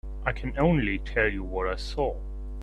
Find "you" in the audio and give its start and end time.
1.31-1.43